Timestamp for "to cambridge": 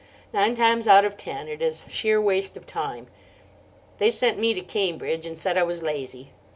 4.55-5.27